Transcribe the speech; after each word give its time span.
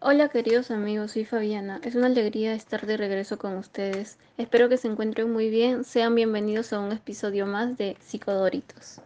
Hola 0.00 0.28
queridos 0.28 0.72
amigos, 0.72 1.12
soy 1.12 1.24
Fabiana. 1.24 1.80
Es 1.84 1.94
una 1.94 2.08
alegría 2.08 2.54
estar 2.54 2.84
de 2.84 2.96
regreso 2.96 3.38
con 3.38 3.56
ustedes. 3.56 4.18
Espero 4.38 4.68
que 4.68 4.76
se 4.76 4.88
encuentren 4.88 5.32
muy 5.32 5.50
bien. 5.50 5.84
Sean 5.84 6.16
bienvenidos 6.16 6.72
a 6.72 6.80
un 6.80 6.90
episodio 6.90 7.46
más 7.46 7.76
de 7.76 7.96
Psicodoritos. 8.00 9.00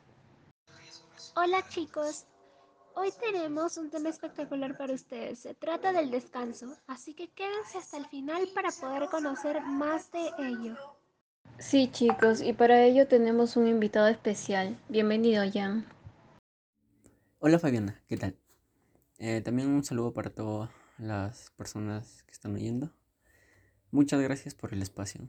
Hola 1.36 1.62
chicos, 1.68 2.24
hoy 2.94 3.10
tenemos 3.20 3.76
un 3.76 3.90
tema 3.90 4.08
espectacular 4.08 4.78
para 4.78 4.94
ustedes. 4.94 5.40
Se 5.40 5.54
trata 5.54 5.92
del 5.92 6.10
descanso, 6.10 6.74
así 6.86 7.12
que 7.12 7.28
quédense 7.32 7.76
hasta 7.76 7.98
el 7.98 8.06
final 8.06 8.48
para 8.54 8.70
poder 8.70 9.10
conocer 9.10 9.60
más 9.60 10.10
de 10.10 10.30
ello. 10.38 11.01
Sí 11.62 11.88
chicos, 11.92 12.42
y 12.42 12.52
para 12.52 12.82
ello 12.82 13.06
tenemos 13.06 13.56
un 13.56 13.68
invitado 13.68 14.08
especial. 14.08 14.76
Bienvenido 14.88 15.44
Jan. 15.50 15.86
Hola 17.38 17.60
Fabiana, 17.60 18.02
¿qué 18.08 18.16
tal? 18.16 18.36
Eh, 19.18 19.40
también 19.42 19.68
un 19.68 19.84
saludo 19.84 20.12
para 20.12 20.30
todas 20.30 20.70
las 20.98 21.52
personas 21.52 22.24
que 22.24 22.32
están 22.32 22.56
oyendo. 22.56 22.90
Muchas 23.92 24.20
gracias 24.20 24.56
por 24.56 24.74
el 24.74 24.82
espacio. 24.82 25.28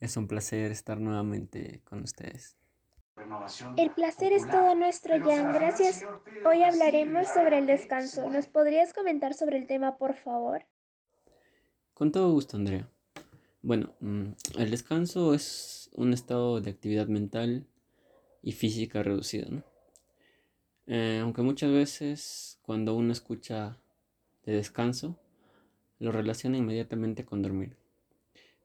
Es 0.00 0.16
un 0.16 0.28
placer 0.28 0.72
estar 0.72 0.98
nuevamente 0.98 1.82
con 1.84 2.02
ustedes. 2.02 2.56
El 3.76 3.90
placer 3.90 4.32
es 4.32 4.48
todo 4.48 4.74
nuestro, 4.74 5.22
Jan. 5.22 5.52
Gracias. 5.52 6.06
Hoy 6.46 6.62
hablaremos 6.62 7.28
sobre 7.28 7.58
el 7.58 7.66
descanso. 7.66 8.30
¿Nos 8.30 8.48
podrías 8.48 8.94
comentar 8.94 9.34
sobre 9.34 9.58
el 9.58 9.66
tema, 9.66 9.98
por 9.98 10.14
favor? 10.14 10.64
Con 11.92 12.12
todo 12.12 12.32
gusto, 12.32 12.56
Andrea. 12.56 12.88
Bueno, 13.66 13.94
mm, 14.00 14.32
el 14.58 14.70
descanso 14.70 15.32
es 15.32 15.88
un 15.94 16.12
estado 16.12 16.60
de 16.60 16.70
actividad 16.70 17.06
mental 17.06 17.64
y 18.42 18.52
física 18.52 19.02
reducido, 19.02 19.50
¿no? 19.50 19.62
Eh, 20.86 21.20
aunque 21.22 21.40
muchas 21.40 21.72
veces 21.72 22.58
cuando 22.60 22.94
uno 22.94 23.10
escucha 23.10 23.78
de 24.44 24.52
descanso, 24.52 25.18
lo 25.98 26.12
relaciona 26.12 26.58
inmediatamente 26.58 27.24
con 27.24 27.40
dormir. 27.40 27.74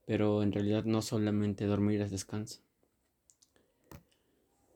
Pero 0.06 0.44
en 0.44 0.52
realidad 0.52 0.84
no 0.84 1.02
solamente 1.02 1.66
dormir 1.66 2.02
es 2.02 2.12
descanso. 2.12 2.60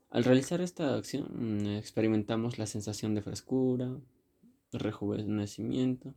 Al 0.09 0.23
realizar 0.23 0.61
esta 0.61 0.95
acción 0.95 1.27
mm, 1.33 1.75
experimentamos 1.75 2.57
la 2.57 2.65
sensación 2.65 3.13
de 3.13 3.23
frescura, 3.23 3.93
rejuvenecimiento 4.71 6.13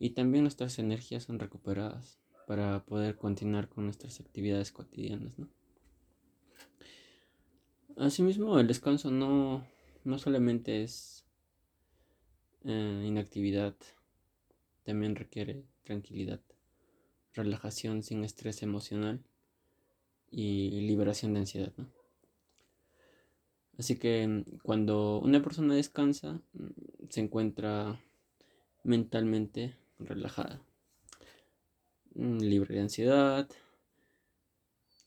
y 0.00 0.10
también 0.10 0.42
nuestras 0.42 0.80
energías 0.80 1.22
son 1.22 1.38
recuperadas 1.38 2.21
para 2.46 2.84
poder 2.84 3.16
continuar 3.16 3.68
con 3.68 3.84
nuestras 3.84 4.20
actividades 4.20 4.72
cotidianas. 4.72 5.34
Asimismo, 7.96 8.58
el 8.58 8.66
descanso 8.66 9.10
no, 9.10 9.66
no 10.04 10.18
solamente 10.18 10.82
es 10.82 11.24
eh, 12.64 13.04
inactividad, 13.06 13.74
también 14.84 15.16
requiere 15.16 15.64
tranquilidad, 15.84 16.40
relajación 17.34 18.02
sin 18.02 18.24
estrés 18.24 18.62
emocional 18.62 19.22
y 20.30 20.80
liberación 20.82 21.34
de 21.34 21.40
ansiedad. 21.40 21.72
Así 23.78 23.98
que 23.98 24.44
cuando 24.62 25.20
una 25.20 25.42
persona 25.42 25.74
descansa, 25.74 26.40
mm, 26.52 27.08
se 27.08 27.20
encuentra 27.20 28.00
mentalmente 28.84 29.76
relajada, 29.98 30.62
libre 32.22 32.74
de 32.74 32.82
ansiedad 32.82 33.48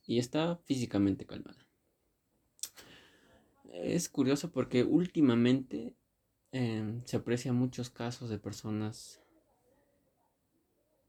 y 0.05 0.19
está 0.19 0.57
físicamente 0.65 1.25
calmada. 1.25 1.65
Es 3.73 4.09
curioso 4.09 4.51
porque 4.51 4.83
últimamente 4.83 5.95
em, 6.51 7.03
se 7.05 7.17
aprecian 7.17 7.55
muchos 7.55 7.89
casos 7.89 8.29
de 8.29 8.39
personas 8.39 9.21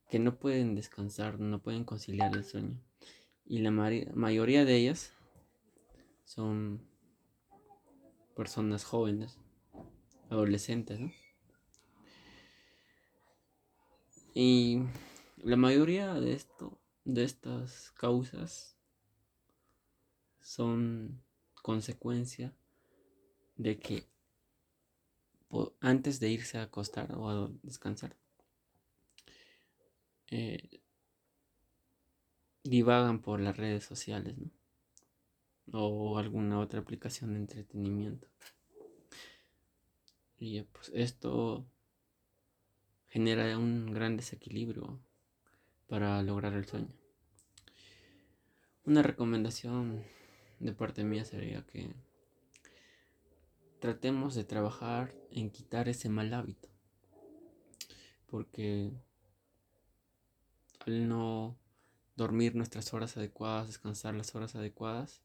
que 0.08 0.18
no 0.18 0.38
pueden 0.38 0.74
descansar, 0.74 1.38
no 1.40 1.60
pueden 1.60 1.84
conciliar 1.84 2.34
el 2.34 2.44
sueño. 2.44 2.80
Y 3.44 3.58
la 3.58 3.70
mayoría 3.70 4.64
de 4.64 4.76
ellas 4.76 5.12
son 6.24 6.82
personas 8.34 8.84
jóvenes, 8.84 9.38
adolescentes, 10.28 11.00
¿no? 11.00 11.12
Y 14.34 14.82
la 15.46 15.56
mayoría 15.56 16.12
de 16.14 16.32
esto, 16.32 16.80
de 17.04 17.22
estas 17.22 17.92
causas, 17.92 18.76
son 20.40 21.22
consecuencia 21.62 22.52
de 23.54 23.78
que 23.78 24.08
antes 25.78 26.18
de 26.18 26.30
irse 26.30 26.58
a 26.58 26.62
acostar 26.62 27.14
o 27.14 27.30
a 27.30 27.48
descansar, 27.62 28.16
eh, 30.32 30.80
divagan 32.64 33.22
por 33.22 33.38
las 33.38 33.56
redes 33.56 33.84
sociales, 33.84 34.36
¿no? 34.36 34.50
o 35.72 36.18
alguna 36.18 36.58
otra 36.58 36.80
aplicación 36.80 37.34
de 37.34 37.38
entretenimiento. 37.38 38.26
Y 40.40 40.62
pues 40.62 40.90
esto 40.92 41.64
genera 43.06 43.56
un 43.56 43.92
gran 43.92 44.16
desequilibrio 44.16 45.05
para 45.88 46.22
lograr 46.22 46.52
el 46.54 46.66
sueño. 46.66 46.92
Una 48.84 49.02
recomendación 49.02 50.04
de 50.60 50.72
parte 50.72 51.04
mía 51.04 51.24
sería 51.24 51.66
que 51.66 51.94
tratemos 53.80 54.34
de 54.34 54.44
trabajar 54.44 55.14
en 55.30 55.50
quitar 55.50 55.88
ese 55.88 56.08
mal 56.08 56.32
hábito. 56.34 56.68
Porque 58.26 58.92
al 60.80 61.08
no 61.08 61.56
dormir 62.16 62.54
nuestras 62.54 62.92
horas 62.94 63.16
adecuadas, 63.16 63.68
descansar 63.68 64.14
las 64.14 64.34
horas 64.34 64.54
adecuadas, 64.54 65.20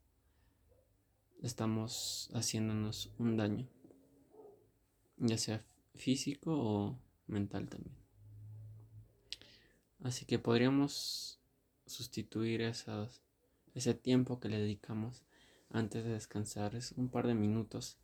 estamos 1.41 2.29
haciéndonos 2.33 3.11
un 3.17 3.37
daño, 3.37 3.67
ya 5.17 5.37
sea 5.37 5.63
físico 5.95 6.51
o 6.51 6.99
mental 7.27 7.69
también. 7.69 8.00
Así 10.01 10.25
que 10.25 10.39
podríamos 10.39 11.39
sustituir 11.85 12.61
ese 12.61 13.93
tiempo 13.93 14.39
que 14.39 14.49
le 14.49 14.59
dedicamos 14.59 15.23
antes 15.69 16.03
de 16.03 16.11
descansar, 16.11 16.75
es 16.75 16.91
un 16.93 17.09
par 17.09 17.27
de 17.27 17.35
minutos 17.35 17.97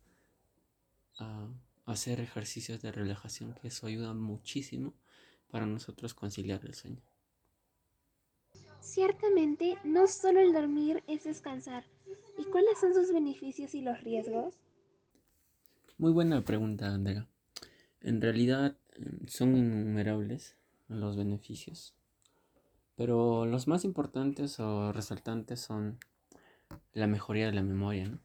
a 1.18 1.48
hacer 1.86 2.20
ejercicios 2.20 2.80
de 2.80 2.92
relajación, 2.92 3.54
que 3.54 3.68
eso 3.68 3.86
ayuda 3.86 4.14
muchísimo 4.14 4.94
para 5.50 5.66
nosotros 5.66 6.14
conciliar 6.14 6.64
el 6.64 6.74
sueño. 6.74 7.02
Ciertamente, 8.80 9.76
no 9.84 10.06
solo 10.06 10.40
el 10.40 10.52
dormir 10.52 11.02
es 11.08 11.24
descansar, 11.24 11.84
¿Y 12.38 12.44
cuáles 12.44 12.78
son 12.78 12.94
sus 12.94 13.12
beneficios 13.12 13.74
y 13.74 13.82
los 13.82 14.00
riesgos? 14.02 14.54
Muy 15.98 16.12
buena 16.12 16.44
pregunta, 16.44 16.86
Andrea. 16.86 17.26
En 18.00 18.20
realidad 18.20 18.78
em, 18.92 19.26
son 19.26 19.56
innumerables 19.56 20.56
los 20.88 21.16
beneficios, 21.16 21.94
pero 22.96 23.46
los 23.46 23.68
más 23.68 23.84
importantes 23.84 24.58
o 24.60 24.92
resaltantes 24.92 25.60
son 25.60 25.98
la 26.92 27.06
mejoría 27.06 27.46
de 27.46 27.52
la 27.52 27.62
memoria, 27.62 28.18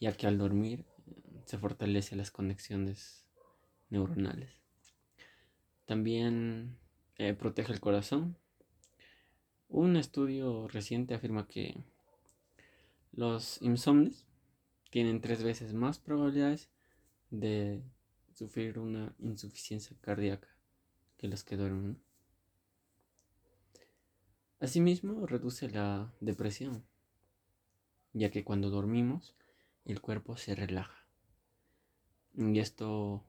ya 0.00 0.12
que 0.16 0.26
al 0.26 0.38
dormir 0.38 0.84
em, 1.06 1.42
se 1.44 1.58
fortalece 1.58 2.16
las 2.16 2.30
conexiones 2.30 3.24
neuronales. 3.90 4.50
También 5.84 6.76
eh, 7.18 7.34
protege 7.34 7.72
el 7.72 7.80
corazón. 7.80 8.36
Un 9.68 9.96
estudio 9.96 10.68
reciente 10.68 11.14
afirma 11.14 11.46
que 11.46 11.76
los 13.12 13.60
insomnes 13.62 14.26
tienen 14.90 15.20
tres 15.20 15.42
veces 15.42 15.72
más 15.72 15.98
probabilidades 15.98 16.68
de 17.30 17.82
sufrir 18.32 18.78
una 18.78 19.14
insuficiencia 19.18 19.96
cardíaca 20.00 20.48
que 21.16 21.28
los 21.28 21.44
que 21.44 21.56
duermen. 21.56 22.05
Asimismo, 24.66 25.26
reduce 25.26 25.70
la 25.70 26.12
depresión, 26.20 26.84
ya 28.12 28.32
que 28.32 28.42
cuando 28.42 28.68
dormimos 28.68 29.36
el 29.84 30.00
cuerpo 30.00 30.36
se 30.36 30.56
relaja. 30.56 31.06
Y 32.36 32.58
esto 32.58 33.22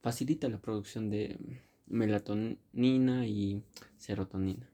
facilita 0.00 0.48
la 0.48 0.58
producción 0.58 1.10
de 1.10 1.60
melatonina 1.88 3.26
y 3.26 3.62
serotonina. 3.98 4.66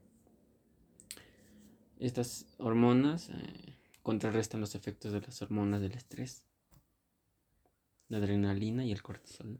Estas 1.99 2.45
hormonas 2.59 3.29
eh, 3.29 3.75
contrarrestan 4.03 4.61
los 4.61 4.73
efectos 4.73 5.11
de 5.11 5.19
las 5.19 5.41
hormonas 5.41 5.81
del 5.81 5.95
estrés, 5.95 6.45
la 8.07 8.19
adrenalina 8.19 8.85
y 8.85 8.93
el 8.93 9.03
cortisol. 9.03 9.59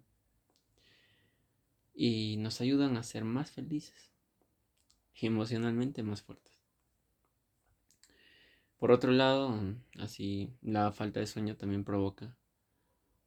Y 1.93 2.37
nos 2.37 2.61
ayudan 2.61 2.95
a 2.95 3.03
ser 3.03 3.25
más 3.25 3.51
felices 3.51 4.16
y 5.19 5.27
emocionalmente 5.27 6.03
más 6.03 6.21
fuertes. 6.21 6.57
Por 8.77 8.91
otro 8.91 9.11
lado, 9.11 9.59
así 9.99 10.53
la 10.61 10.91
falta 10.91 11.19
de 11.19 11.27
sueño 11.27 11.57
también 11.57 11.83
provoca 11.83 12.35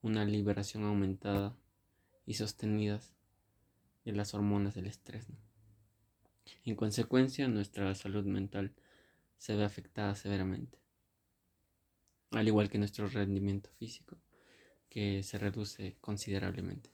una 0.01 0.25
liberación 0.25 0.85
aumentada 0.85 1.57
y 2.25 2.35
sostenida 2.35 3.01
de 4.05 4.13
las 4.13 4.33
hormonas 4.33 4.75
del 4.75 4.87
estrés. 4.87 5.27
En 6.65 6.77
consecuencia, 6.77 7.49
nuestra 7.49 7.95
salud 7.95 8.25
mental 8.25 8.73
se 9.39 9.57
ve 9.57 9.65
afectada 9.65 10.15
severamente, 10.15 10.79
al 12.31 12.47
igual 12.47 12.71
que 12.71 12.79
nuestro 12.79 13.09
rendimiento 13.09 13.71
físico, 13.79 14.17
que 14.89 15.23
se 15.23 15.39
reduce 15.39 15.97
considerablemente. 16.01 16.91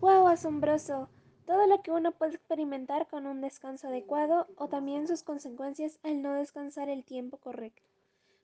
¡Wow! 0.00 0.28
Asombroso. 0.28 1.08
Todo 1.46 1.66
lo 1.66 1.82
que 1.82 1.90
uno 1.90 2.12
puede 2.12 2.34
experimentar 2.34 3.06
con 3.08 3.26
un 3.26 3.40
descanso 3.40 3.88
adecuado 3.88 4.46
o 4.56 4.68
también 4.68 5.08
sus 5.08 5.22
consecuencias 5.22 5.98
al 6.02 6.22
no 6.22 6.34
descansar 6.34 6.88
el 6.88 7.04
tiempo 7.04 7.36
correcto. 7.36 7.82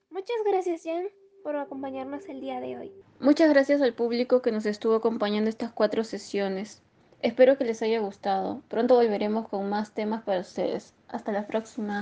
Muchas 0.09 0.37
gracias, 0.45 0.83
Jan, 0.83 1.07
por 1.43 1.55
acompañarnos 1.55 2.27
el 2.27 2.41
día 2.41 2.59
de 2.59 2.77
hoy. 2.77 2.91
Muchas 3.19 3.49
gracias 3.49 3.81
al 3.81 3.93
público 3.93 4.41
que 4.41 4.51
nos 4.51 4.65
estuvo 4.65 4.95
acompañando 4.95 5.49
estas 5.49 5.71
cuatro 5.71 6.03
sesiones. 6.03 6.81
Espero 7.21 7.57
que 7.57 7.65
les 7.65 7.81
haya 7.81 7.99
gustado. 7.99 8.61
Pronto 8.67 8.95
volveremos 8.95 9.47
con 9.47 9.69
más 9.69 9.93
temas 9.93 10.23
para 10.23 10.39
ustedes. 10.39 10.93
Hasta 11.07 11.31
la 11.31 11.47
próxima. 11.47 12.01